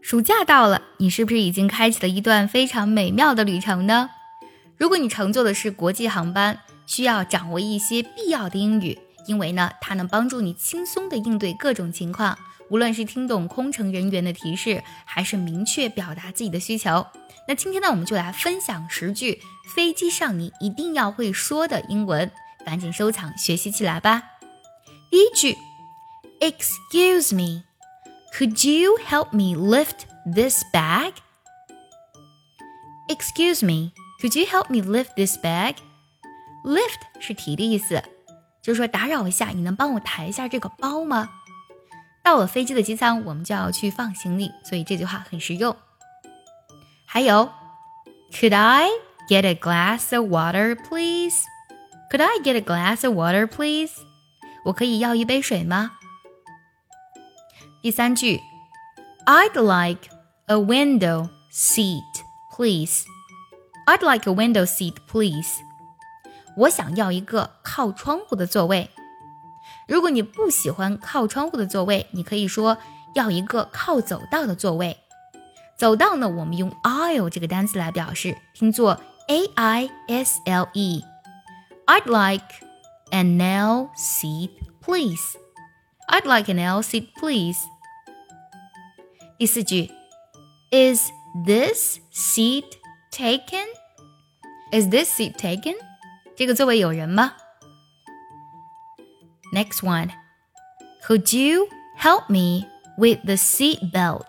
[0.00, 4.10] 暑假到了，你是不是已经开启了一段非常美妙的旅程呢？
[4.76, 12.36] 如果你乘坐的是国际航班，需要掌握一些必要的英语，因为呢，它能帮助你轻松地应对各种情况，
[12.70, 17.06] 无论是听懂空乘人员的提示，还是明确表达自己的需求。
[17.46, 19.40] 那今天呢，我们就来分享十句
[19.74, 22.30] 飞机上你一定要会说的英文，
[22.64, 24.22] 赶紧收藏学习起来吧。
[25.10, 25.56] 第一句
[26.40, 27.69] ，Excuse me。
[28.33, 31.13] Could you help me lift this bag?
[33.07, 35.75] Excuse me, could you help me lift this bag?
[36.63, 38.03] Lift 是提的意思，
[38.61, 41.29] 就是说打扰一下，你能帮我抬一下这个包吗？
[42.23, 45.75] 到了飞机的机舱，我们就要去放行李，所以这句话很实用。
[47.05, 47.51] 还有，
[48.31, 48.89] Could I
[49.29, 51.43] get a glass of water, please?
[52.11, 53.91] Could I get a glass of water, please?
[54.65, 55.91] 我可以要一杯水吗？
[57.82, 58.42] 第三句
[59.24, 60.10] ，I'd like
[60.46, 62.02] a window seat,
[62.54, 63.04] please.
[63.86, 65.48] I'd like a window seat, please.
[66.58, 68.90] 我想要一个靠窗户的座位。
[69.88, 72.76] 如果你不喜欢靠窗户的座位，你可以说
[73.14, 74.98] 要一个靠走道的座位。
[75.78, 81.02] 走道呢，我们用 aisle 这个单词来表示，拼作 a i s l e。
[81.86, 82.44] I'd like
[83.10, 84.50] an aisle seat,
[84.82, 85.38] please.
[86.12, 87.56] I'd like an aisle seat, please.
[89.38, 89.88] 第四句
[90.72, 91.12] ，Is
[91.46, 92.64] this seat
[93.12, 93.64] taken?
[94.72, 95.76] Is this seat taken?
[96.36, 97.34] 这个座位有人吗
[99.54, 100.10] ？Next one.
[101.06, 102.66] Could you help me
[102.98, 104.26] with the seat belt?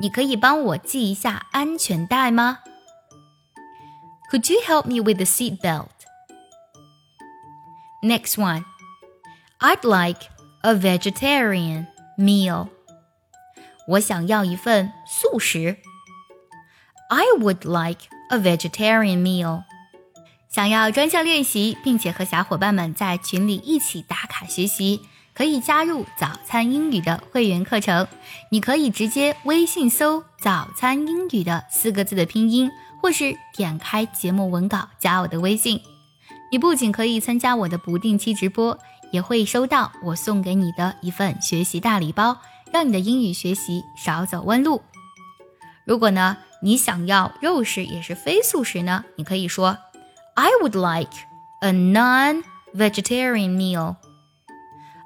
[0.00, 2.58] 你可以帮我系一下安全带吗
[4.30, 5.88] ？Could you help me with the seat belt?
[8.02, 8.64] Next one.
[9.60, 10.28] I'd like
[10.62, 12.68] a vegetarian meal.
[13.86, 15.78] 我想要一份素食。
[17.08, 19.62] I would like a vegetarian meal.
[20.48, 25.00] 想要专项练习，并且和小伙伴们在群里一起打卡学习，
[25.34, 28.08] 可以加入早餐英语的会员课程。
[28.50, 32.70] 你可以直接微信搜“早餐英语”的四个字的拼音，
[33.00, 35.80] 或是点开节目文稿加我的微信。
[36.50, 38.78] 你不仅可以参加我的不定期直播。
[39.10, 42.38] 也会收到我送给你的一份学习大礼包，
[42.72, 44.82] 让你的英语学习少走弯路。
[45.84, 49.78] 如果呢，你想要肉食也是非素食呢，你可以说
[50.34, 51.12] I would like
[51.60, 53.96] a non-vegetarian meal.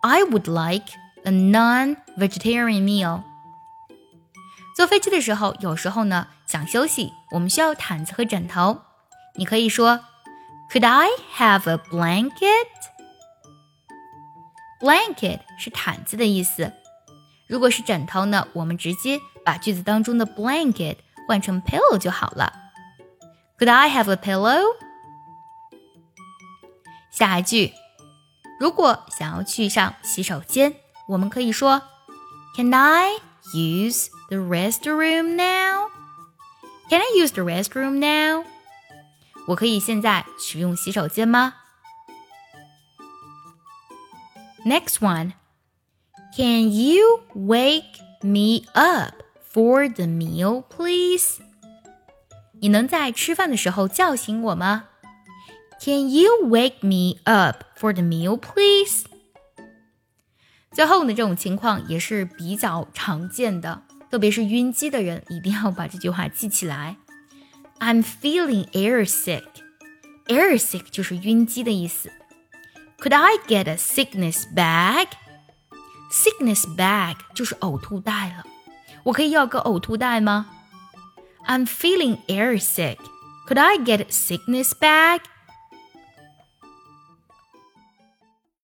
[0.00, 0.86] I would like
[1.22, 3.22] a non-vegetarian meal.
[4.76, 8.82] 坐飞机的时候，有时候呢想休息，我们需要毯子和枕头。
[9.36, 10.00] 你可以说
[10.70, 12.66] Could I have a blanket?
[14.84, 16.70] Blanket 是毯子的意思。
[17.46, 20.96] 如果是枕头呢，我们直接把句子当中的 blanket
[21.26, 22.52] 换成 pillow 就好了。
[23.58, 24.60] Could I have a pillow？
[27.10, 27.72] 下一句，
[28.60, 30.74] 如果想要去上洗手间，
[31.08, 31.80] 我们可以说
[32.54, 33.12] Can I
[33.54, 38.44] use the restroom now？Can I use the restroom now？
[39.48, 41.54] 我可以现在使用洗手间吗
[44.65, 45.33] ？Next one.
[46.35, 51.39] Can you wake me up for the meal, please?
[52.61, 54.85] 你能在吃饭的时候叫醒我吗？
[55.79, 59.05] Can you wake me up for the meal, please?
[60.71, 66.97] 最后呢，这种情况也是比较常见的，特别是晕机的人，一定要把这句话记起来。
[67.79, 69.45] I'm feeling air sick.
[70.27, 72.11] Air sick 就是晕机的意思。
[73.03, 75.07] could I get a sickness bag?
[76.11, 78.45] Sickness bag 就是呕吐袋了。
[79.03, 80.47] 我可以要个呕吐袋吗？
[81.47, 82.97] I'm feeling air sick.
[83.47, 85.21] Could I get a sickness bag?